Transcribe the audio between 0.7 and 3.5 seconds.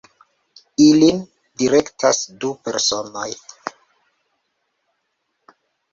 Ilin direktas du personoj.